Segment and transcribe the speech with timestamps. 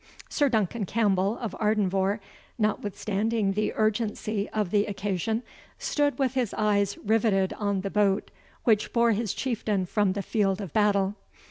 [0.29, 2.19] Sir Duncan Campbell of Ardenvohr,
[2.57, 5.43] notwithstanding the urgency of the occasion,
[5.77, 8.31] stood with his eyes riveted on the boat
[8.63, 11.13] which bore his Chieftain from the field of battle.